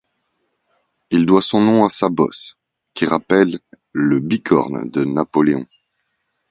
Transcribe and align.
Il 1.11 1.27
doit 1.27 1.43
son 1.43 1.61
nom 1.61 1.85
à 1.85 1.89
sa 1.89 2.09
bosse, 2.09 2.57
qui 2.95 3.05
rappelle 3.05 3.59
le 3.93 4.19
bicorne 4.19 4.89
de 4.89 5.05
Napoléon. 5.05 5.63